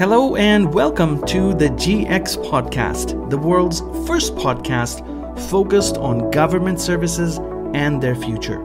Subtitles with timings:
[0.00, 5.04] Hello and welcome to the GX Podcast, the world's first podcast
[5.50, 7.36] focused on government services
[7.74, 8.62] and their future.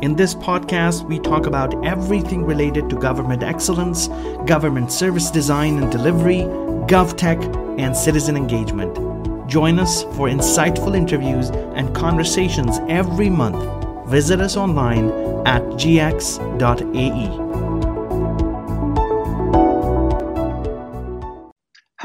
[0.00, 4.08] In this podcast, we talk about everything related to government excellence,
[4.46, 6.44] government service design and delivery,
[6.88, 9.46] GovTech, and citizen engagement.
[9.46, 14.08] Join us for insightful interviews and conversations every month.
[14.08, 15.10] Visit us online
[15.46, 17.47] at gx.ae.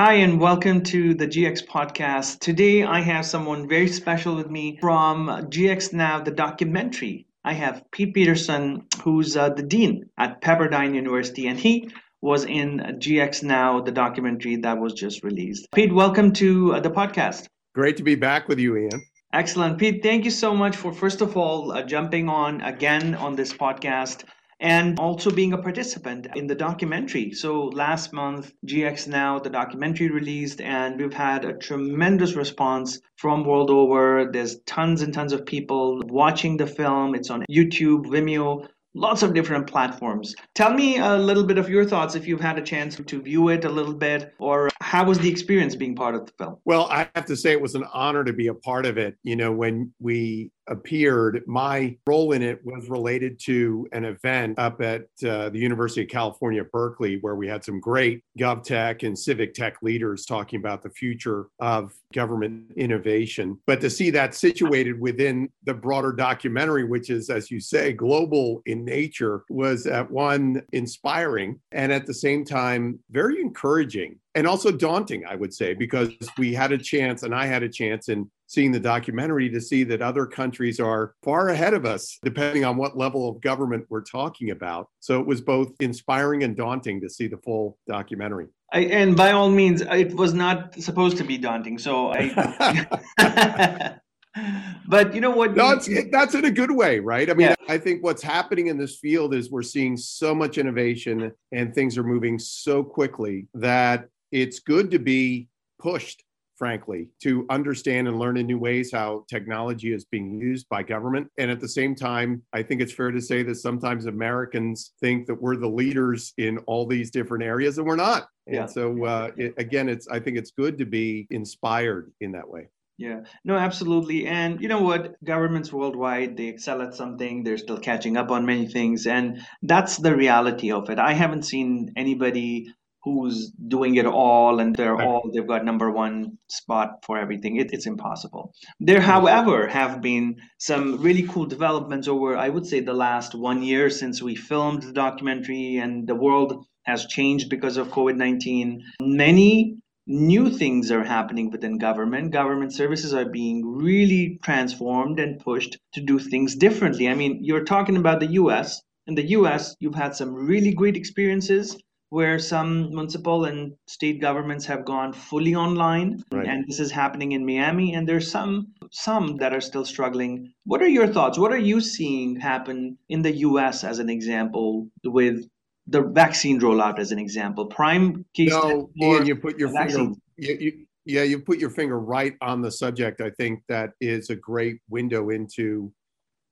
[0.05, 2.39] Hi, and welcome to the GX podcast.
[2.39, 7.25] Today, I have someone very special with me from GX Now, the documentary.
[7.45, 11.89] I have Pete Peterson, who's uh, the dean at Pepperdine University, and he
[12.19, 15.69] was in GX Now, the documentary that was just released.
[15.73, 17.47] Pete, welcome to uh, the podcast.
[17.73, 19.05] Great to be back with you, Ian.
[19.31, 19.77] Excellent.
[19.77, 23.53] Pete, thank you so much for, first of all, uh, jumping on again on this
[23.53, 24.25] podcast
[24.63, 27.33] and also being a participant in the documentary.
[27.33, 33.43] So last month, GX Now, the documentary released, and we've had a tremendous response from
[33.43, 34.29] world over.
[34.31, 37.13] There's tons and tons of people watching the film.
[37.13, 40.33] It's on YouTube, Vimeo, lots of different platforms.
[40.55, 43.49] Tell me a little bit of your thoughts if you've had a chance to view
[43.49, 46.55] it a little bit, or how was the experience being part of the film?
[46.63, 49.17] Well, I have to say it was an honor to be a part of it.
[49.23, 54.81] You know, when we appeared, my role in it was related to an event up
[54.81, 59.53] at uh, the University of California, Berkeley, where we had some great GovTech and civic
[59.53, 63.59] tech leaders talking about the future of government innovation.
[63.65, 68.61] But to see that situated within the broader documentary, which is, as you say, global
[68.65, 74.71] in nature, was at one inspiring and at the same time very encouraging and also
[74.71, 78.29] daunting, I would say, because we had a chance and I had a chance in
[78.47, 82.77] seeing the documentary to see that other countries are far ahead of us, depending on
[82.77, 84.89] what level of government we're talking about.
[84.99, 88.47] So it was both inspiring and daunting to see the full documentary.
[88.71, 91.77] I, and by all means, it was not supposed to be daunting.
[91.77, 93.97] So I.
[94.87, 95.55] but you know what?
[95.55, 97.29] No, it, that's in a good way, right?
[97.29, 97.55] I mean, yeah.
[97.69, 101.97] I think what's happening in this field is we're seeing so much innovation and things
[101.97, 105.47] are moving so quickly that it's good to be
[105.79, 106.23] pushed
[106.55, 111.27] frankly, to understand and learn in new ways how technology is being used by government.
[111.37, 115.27] And at the same time, I think it's fair to say that sometimes Americans think
[115.27, 118.27] that we're the leaders in all these different areas, and we're not.
[118.47, 122.47] And so, uh, it, again, it's I think it's good to be inspired in that
[122.47, 122.67] way.
[122.97, 124.27] Yeah, no, absolutely.
[124.27, 125.15] And you know what?
[125.23, 129.07] Governments worldwide, they excel at something, they're still catching up on many things.
[129.07, 130.99] And that's the reality of it.
[130.99, 132.73] I haven't seen anybody
[133.03, 137.57] who's doing it all and they're all they've got number one spot for everything.
[137.57, 138.53] It, it's impossible.
[138.79, 143.61] There however have been some really cool developments over i would say the last one
[143.63, 149.77] year since we filmed the documentary and the world has changed because of covid-19 many
[150.05, 152.31] new things are happening within government.
[152.31, 157.07] Government services are being really transformed and pushed to do things differently.
[157.07, 160.97] I mean you're talking about the us in the us you've had some really great
[160.97, 161.77] experiences
[162.13, 166.45] where some municipal and state governments have gone fully online right.
[166.45, 170.53] and this is happening in Miami and there's some some that are still struggling.
[170.63, 171.39] What are your thoughts?
[171.39, 175.43] What are you seeing happen in the US as an example with
[175.87, 177.65] the vaccine rollout as an example?
[177.65, 181.99] Prime case no, Ian, you put your finger you, you, yeah you put your finger
[181.99, 183.21] right on the subject.
[183.21, 185.91] I think that is a great window into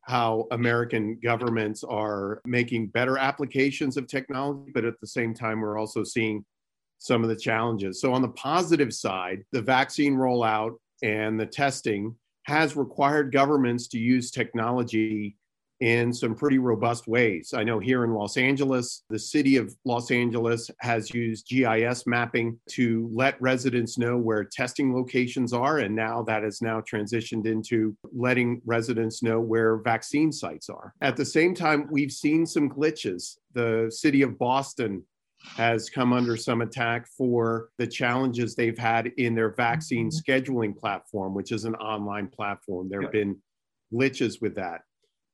[0.03, 5.77] how American governments are making better applications of technology, but at the same time, we're
[5.77, 6.43] also seeing
[6.97, 8.01] some of the challenges.
[8.01, 13.99] So, on the positive side, the vaccine rollout and the testing has required governments to
[13.99, 15.37] use technology
[15.81, 17.53] in some pretty robust ways.
[17.55, 22.59] I know here in Los Angeles, the city of Los Angeles has used GIS mapping
[22.69, 25.79] to let residents know where testing locations are.
[25.79, 30.93] And now that has now transitioned into letting residents know where vaccine sites are.
[31.01, 33.37] At the same time, we've seen some glitches.
[33.53, 35.03] The city of Boston
[35.57, 40.31] has come under some attack for the challenges they've had in their vaccine mm-hmm.
[40.31, 42.87] scheduling platform, which is an online platform.
[42.87, 43.37] There have been
[43.91, 44.81] glitches with that.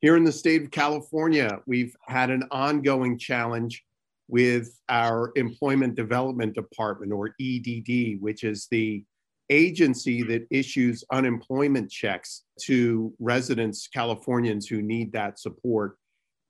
[0.01, 3.83] Here in the state of California, we've had an ongoing challenge
[4.27, 9.03] with our Employment Development Department, or EDD, which is the
[9.49, 15.97] agency that issues unemployment checks to residents, Californians who need that support.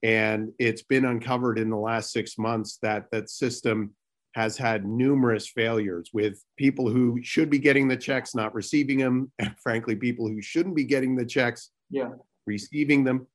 [0.03, 3.93] And it's been uncovered in the last six months that that system
[4.33, 9.31] has had numerous failures with people who should be getting the checks not receiving them,
[9.39, 12.09] and frankly, people who shouldn't be getting the checks yeah.
[12.45, 13.25] receiving them.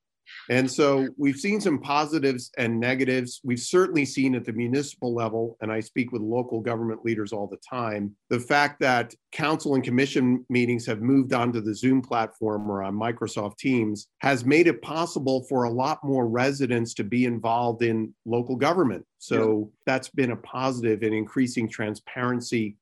[0.49, 3.41] And so we've seen some positives and negatives.
[3.43, 7.47] We've certainly seen at the municipal level, and I speak with local government leaders all
[7.47, 12.69] the time, the fact that council and commission meetings have moved onto the Zoom platform
[12.69, 17.25] or on Microsoft Teams has made it possible for a lot more residents to be
[17.25, 19.05] involved in local government.
[19.17, 19.65] So yeah.
[19.85, 22.75] that's been a positive in increasing transparency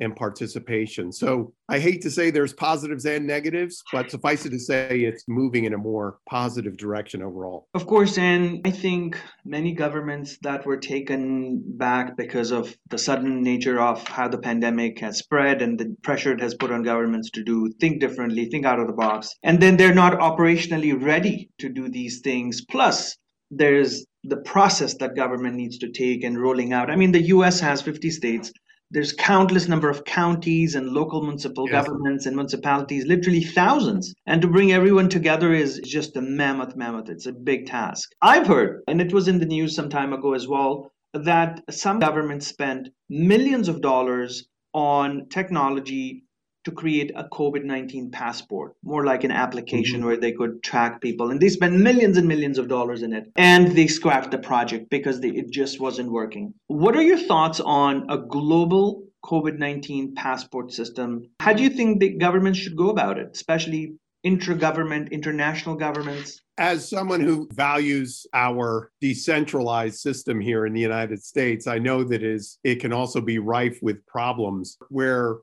[0.00, 1.12] and participation.
[1.12, 5.24] So I hate to say there's positives and negatives, but suffice it to say it's
[5.28, 7.68] moving in a more positive direction overall.
[7.74, 13.42] Of course, and I think many governments that were taken back because of the sudden
[13.42, 17.30] nature of how the pandemic has spread and the pressure it has put on governments
[17.32, 19.34] to do think differently, think out of the box.
[19.42, 22.64] And then they're not operationally ready to do these things.
[22.64, 23.16] Plus,
[23.50, 26.90] there's the process that government needs to take and rolling out.
[26.90, 28.52] I mean, the US has 50 states
[28.90, 31.72] there's countless number of counties and local municipal yes.
[31.84, 34.14] governments and municipalities literally thousands.
[34.26, 37.08] And to bring everyone together is just a mammoth mammoth.
[37.08, 38.10] It's a big task.
[38.20, 41.98] I've heard and it was in the news some time ago as well that some
[41.98, 46.24] governments spent millions of dollars on technology
[46.64, 50.06] to create a COVID 19 passport, more like an application mm-hmm.
[50.06, 51.30] where they could track people.
[51.30, 53.30] And they spent millions and millions of dollars in it.
[53.36, 56.54] And they scrapped the project because they, it just wasn't working.
[56.66, 61.28] What are your thoughts on a global COVID 19 passport system?
[61.40, 66.42] How do you think the government should go about it, especially intra-government, international governments?
[66.58, 72.22] As someone who values our decentralized system here in the United States, I know that
[72.22, 75.38] is it can also be rife with problems where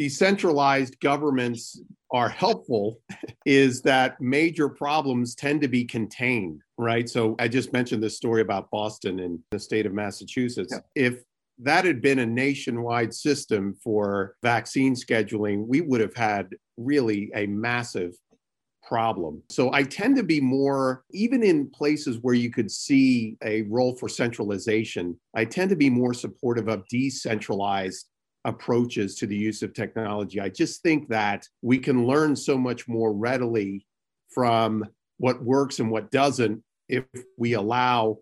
[0.00, 1.78] decentralized governments
[2.10, 2.98] are helpful
[3.44, 7.06] is that major problems tend to be contained, right?
[7.06, 10.72] So I just mentioned this story about Boston and the state of Massachusetts.
[10.72, 11.08] Yeah.
[11.08, 11.22] If
[11.58, 16.48] that had been a nationwide system for vaccine scheduling, we would have had
[16.78, 18.14] really a massive
[18.82, 19.42] problem.
[19.50, 23.94] So I tend to be more, even in places where you could see a role
[23.94, 28.06] for centralization, I tend to be more supportive of decentralized
[28.44, 30.40] approaches to the use of technology.
[30.40, 33.86] I just think that we can learn so much more readily
[34.32, 34.84] from
[35.18, 37.04] what works and what doesn't if
[37.36, 38.18] we allow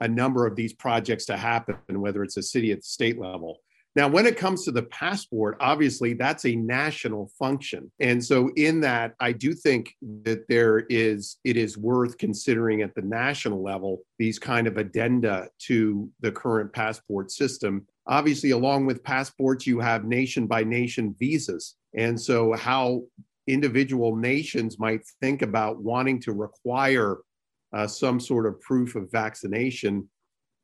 [0.00, 3.60] a number of these projects to happen, whether it's a city at the state level.
[3.96, 7.90] Now, when it comes to the passport, obviously that's a national function.
[7.98, 12.94] And so in that, I do think that there is it is worth considering at
[12.94, 19.02] the national level these kind of addenda to the current passport system obviously, along with
[19.02, 21.74] passports, you have nation by nation visas.
[21.96, 23.02] And so, how
[23.46, 27.18] individual nations might think about wanting to require
[27.72, 30.08] uh, some sort of proof of vaccination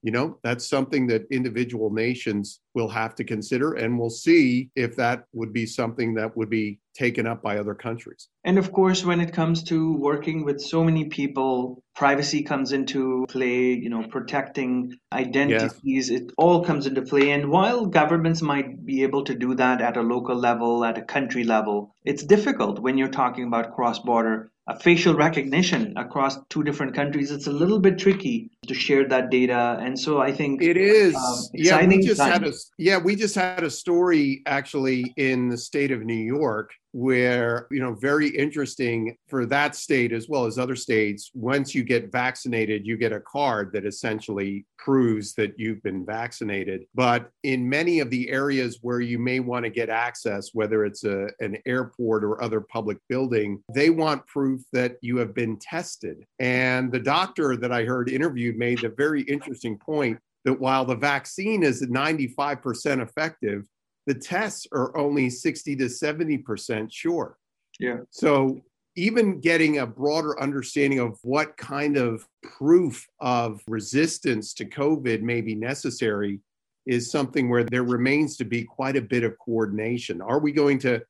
[0.02, 4.96] you know that's something that individual nations will have to consider and we'll see if
[4.96, 9.04] that would be something that would be taken up by other countries and of course
[9.04, 14.02] when it comes to working with so many people privacy comes into play you know
[14.08, 16.20] protecting identities yes.
[16.20, 19.96] it all comes into play and while governments might be able to do that at
[19.96, 24.52] a local level at a country level it's difficult when you're talking about cross border
[24.68, 29.30] a facial recognition across two different countries, it's a little bit tricky to share that
[29.30, 29.76] data.
[29.80, 31.16] And so I think it is.
[31.16, 32.30] Um, yeah, we just time.
[32.30, 36.70] had a yeah, we just had a story actually in the state of New York
[36.92, 41.82] where you know very interesting for that state as well as other states once you
[41.82, 46.84] get vaccinated you get a card that essentially proves that you've been vaccinated.
[46.94, 51.04] But in many of the areas where you may want to get access whether it's
[51.04, 56.24] a, an airport or other public building they want proof that you have been tested.
[56.38, 60.96] And the doctor that i heard interviewed made a very interesting point that while the
[60.96, 63.64] vaccine is 95% effective
[64.06, 67.38] the tests are only 60 to 70% sure.
[67.78, 67.98] Yeah.
[68.10, 68.62] So
[68.96, 75.40] even getting a broader understanding of what kind of proof of resistance to COVID may
[75.40, 76.40] be necessary
[76.84, 80.20] is something where there remains to be quite a bit of coordination.
[80.20, 81.02] Are we going to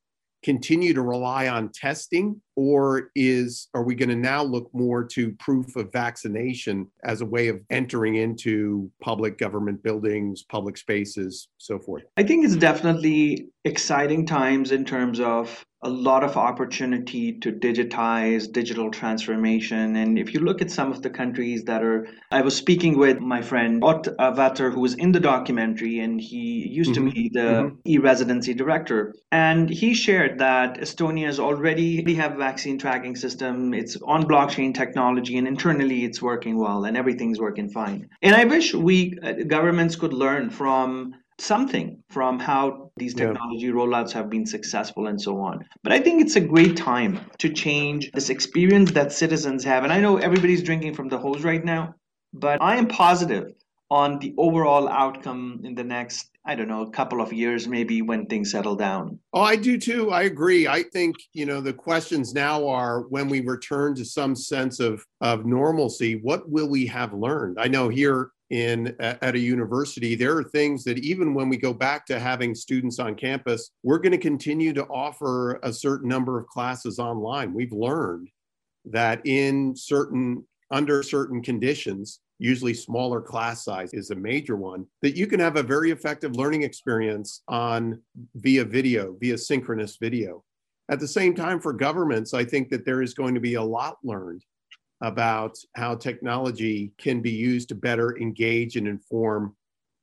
[0.43, 5.31] continue to rely on testing or is are we going to now look more to
[5.33, 11.79] proof of vaccination as a way of entering into public government buildings public spaces so
[11.79, 12.03] forth?
[12.17, 18.51] I think it's definitely exciting times in terms of a lot of opportunity to digitize
[18.51, 19.95] digital transformation.
[19.95, 23.19] And if you look at some of the countries that are, I was speaking with
[23.19, 27.07] my friend Ott Vatter, who was in the documentary, and he used mm-hmm.
[27.07, 27.75] to be the mm-hmm.
[27.85, 29.13] e-residency director.
[29.31, 33.73] And he shared that Estonia is already, they have vaccine tracking system.
[33.73, 38.09] It's on blockchain technology, and internally it's working well, and everything's working fine.
[38.21, 43.73] And I wish we uh, governments could learn from something from how these technology yeah.
[43.73, 45.65] rollouts have been successful and so on.
[45.83, 49.83] But I think it's a great time to change this experience that citizens have.
[49.83, 51.95] And I know everybody's drinking from the hose right now,
[52.33, 53.53] but I am positive
[53.91, 58.01] on the overall outcome in the next I don't know, a couple of years maybe
[58.01, 59.17] when things settle down.
[59.31, 60.11] Oh, I do too.
[60.11, 60.67] I agree.
[60.67, 65.05] I think, you know, the questions now are when we return to some sense of
[65.21, 67.57] of normalcy, what will we have learned?
[67.59, 71.73] I know here in at a university there are things that even when we go
[71.73, 76.39] back to having students on campus we're going to continue to offer a certain number
[76.39, 78.29] of classes online we've learned
[78.85, 85.15] that in certain under certain conditions usually smaller class size is a major one, that
[85.15, 88.01] you can have a very effective learning experience on
[88.35, 90.43] via video, via synchronous video.
[90.89, 93.63] At the same time, for governments, I think that there is going to be a
[93.63, 94.43] lot learned
[95.03, 99.55] about how technology can be used to better engage and inform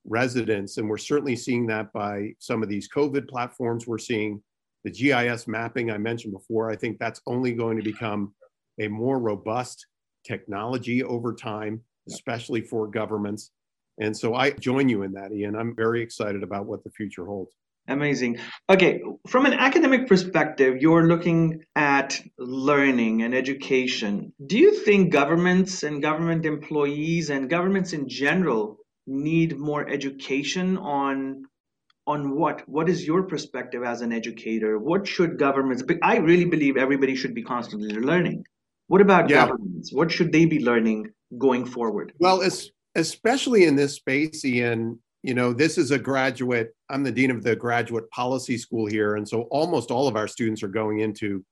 [0.05, 0.77] residents.
[0.77, 3.87] And we're certainly seeing that by some of these COVID platforms.
[3.87, 4.41] We're seeing
[4.85, 6.71] the GIS mapping I mentioned before.
[6.71, 8.33] I think that's only going to become
[8.79, 9.87] a more robust
[10.25, 13.51] technology over time especially for governments.
[14.01, 15.57] And so I join you in that, Ian.
[15.57, 17.55] I'm very excited about what the future holds.
[17.91, 18.39] Amazing.
[18.71, 24.33] Okay, from an academic perspective, you're looking at learning and education.
[24.47, 28.77] Do you think governments and government employees and governments in general
[29.09, 31.45] need more education on
[32.07, 32.63] on what?
[32.69, 34.79] What is your perspective as an educator?
[34.79, 38.45] What should governments I really believe everybody should be constantly learning.
[38.87, 39.47] What about yeah.
[39.47, 39.93] governments?
[39.93, 42.13] What should they be learning going forward?
[42.21, 47.13] Well, es- especially in this space, Ian, you know, this is a graduate, I'm the
[47.13, 49.17] dean of the graduate policy school here.
[49.17, 51.45] And so almost all of our students are going into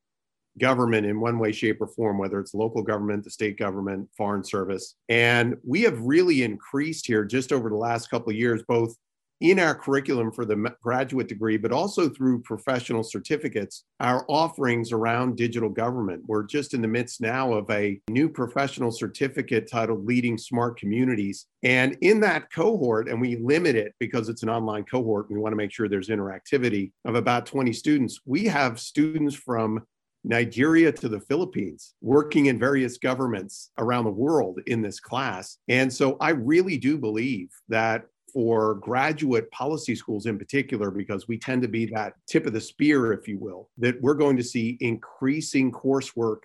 [0.58, 4.42] government in one way, shape, or form, whether it's local government, the state government, foreign
[4.42, 4.96] service.
[5.08, 8.96] And we have really increased here just over the last couple of years, both
[9.40, 15.36] in our curriculum for the graduate degree, but also through professional certificates, our offerings around
[15.36, 16.22] digital government.
[16.26, 21.46] We're just in the midst now of a new professional certificate titled Leading Smart Communities.
[21.62, 25.52] And in that cohort, and we limit it because it's an online cohort, we want
[25.52, 28.20] to make sure there's interactivity of about 20 students.
[28.24, 29.84] We have students from
[30.24, 35.58] Nigeria to the Philippines, working in various governments around the world in this class.
[35.68, 41.38] And so I really do believe that for graduate policy schools in particular, because we
[41.38, 44.44] tend to be that tip of the spear, if you will, that we're going to
[44.44, 46.38] see increasing coursework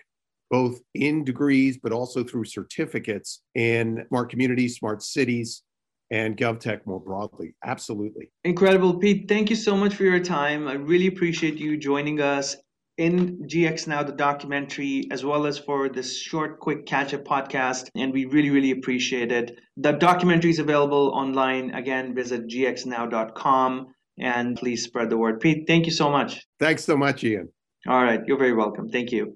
[0.50, 5.62] both in degrees, but also through certificates in smart communities, smart cities,
[6.10, 7.54] and GovTech more broadly.
[7.64, 8.30] Absolutely.
[8.44, 8.94] Incredible.
[8.98, 10.68] Pete, thank you so much for your time.
[10.68, 12.56] I really appreciate you joining us
[12.96, 17.88] in GX Now, the documentary, as well as for this short, quick catch up podcast.
[17.94, 19.58] And we really, really appreciate it.
[19.76, 21.70] The documentary is available online.
[21.74, 23.86] Again, visit gxnow.com
[24.18, 25.40] and please spread the word.
[25.40, 26.46] Pete, thank you so much.
[26.60, 27.48] Thanks so much, Ian.
[27.86, 28.20] All right.
[28.26, 28.88] You're very welcome.
[28.88, 29.34] Thank you.